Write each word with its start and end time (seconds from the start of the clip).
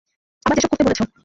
যেসব 0.45 0.59
আমায় 0.59 0.69
করতে 0.71 0.83
বলেছো। 0.83 1.03